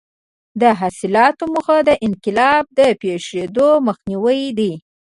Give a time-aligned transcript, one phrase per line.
[0.61, 4.71] د اصلاحاتو موخه د انقلاب د پېښېدو مخنیوی دی.